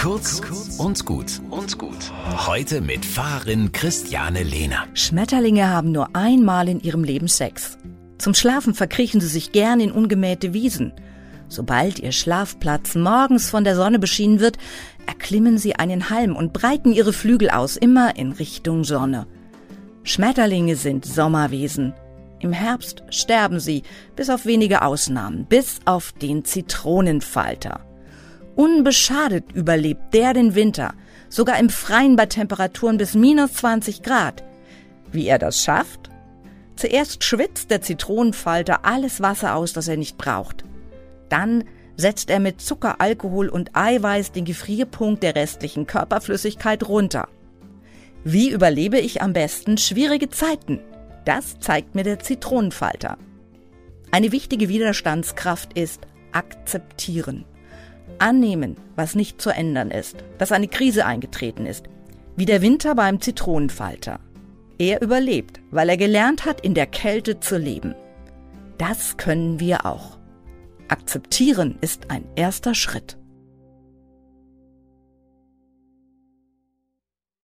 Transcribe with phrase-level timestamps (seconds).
[0.00, 0.40] Kurz
[0.78, 2.10] und gut und gut.
[2.46, 4.86] Heute mit Fahrerin Christiane Lehner.
[4.94, 7.76] Schmetterlinge haben nur einmal in ihrem Leben Sex.
[8.16, 10.94] Zum Schlafen verkriechen sie sich gern in ungemähte Wiesen.
[11.48, 14.56] Sobald ihr Schlafplatz morgens von der Sonne beschienen wird,
[15.06, 19.26] erklimmen sie einen Halm und breiten ihre Flügel aus, immer in Richtung Sonne.
[20.02, 21.92] Schmetterlinge sind Sommerwesen.
[22.38, 23.82] Im Herbst sterben sie,
[24.16, 27.80] bis auf wenige Ausnahmen, bis auf den Zitronenfalter.
[28.60, 30.92] Unbeschadet überlebt der den Winter,
[31.30, 34.44] sogar im Freien bei Temperaturen bis minus 20 Grad.
[35.10, 36.10] Wie er das schafft?
[36.76, 40.64] Zuerst schwitzt der Zitronenfalter alles Wasser aus, das er nicht braucht.
[41.30, 41.64] Dann
[41.96, 47.28] setzt er mit Zucker, Alkohol und Eiweiß den Gefrierpunkt der restlichen Körperflüssigkeit runter.
[48.24, 50.80] Wie überlebe ich am besten schwierige Zeiten?
[51.24, 53.16] Das zeigt mir der Zitronenfalter.
[54.10, 57.46] Eine wichtige Widerstandskraft ist akzeptieren.
[58.18, 61.86] Annehmen, was nicht zu ändern ist, dass eine Krise eingetreten ist,
[62.36, 64.20] wie der Winter beim Zitronenfalter.
[64.78, 67.94] Er überlebt, weil er gelernt hat, in der Kälte zu leben.
[68.78, 70.18] Das können wir auch.
[70.88, 73.19] Akzeptieren ist ein erster Schritt.